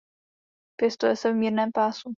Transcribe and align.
Pěstuje 0.79 1.15
se 1.15 1.31
v 1.31 1.35
mírném 1.35 1.71
pásu. 1.71 2.09